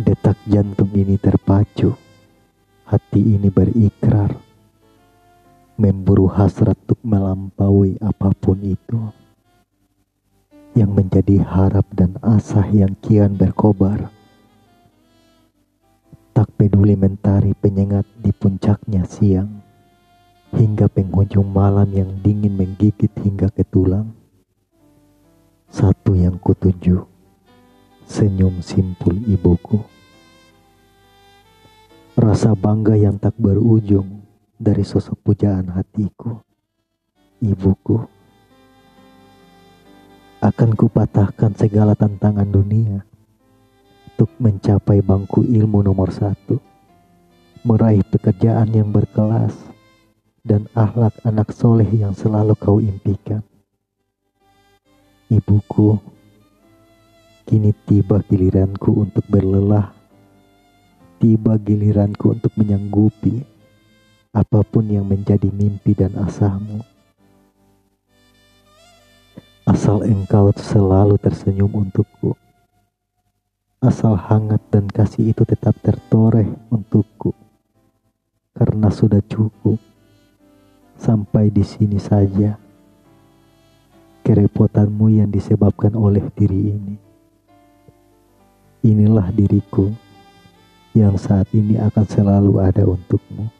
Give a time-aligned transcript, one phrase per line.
[0.00, 1.92] Detak jantung ini terpacu,
[2.88, 4.32] hati ini berikrar,
[5.76, 8.96] memburu hasrat untuk melampaui apa pun itu
[10.72, 14.08] yang menjadi harap dan asa yang kian berkobar.
[16.32, 19.60] Tak peduli mentari penyengat di puncaknya siang,
[20.56, 24.16] hingga penghujung malam yang dingin menggigit hingga ke tulang.
[25.68, 27.09] Satu yang kutuju,
[28.10, 29.78] senyum simpul ibuku.
[32.18, 34.26] Rasa bangga yang tak berujung
[34.58, 36.42] dari sosok pujaan hatiku.
[37.38, 38.02] Ibuku
[40.42, 43.06] akan kupatahkan segala tantangan dunia
[44.10, 46.58] untuk mencapai bangku ilmu nomor satu,
[47.62, 49.54] meraih pekerjaan yang berkelas,
[50.42, 53.46] dan akhlak anak soleh yang selalu kau impikan.
[55.30, 56.19] Ibuku,
[57.44, 59.92] kini tiba giliranku untuk berlelah,
[61.20, 63.44] tiba giliranku untuk menyanggupi
[64.30, 66.86] apa pun yang menjadi mimpi dan asamu.
[69.66, 72.34] Asal engkau selalu tersenyum untukku.
[73.82, 77.34] Asal hangat dan kasih itu tetap tertoreh untukku.
[78.54, 79.78] Karena sudah cukup.
[80.98, 82.58] Sampai di sini saja.
[84.20, 87.09] Kerepotanmu yang disebabkan oleh diri ini.
[88.80, 89.92] Inilah diriku
[90.96, 93.59] yang saat ini akan selalu ada untukmu.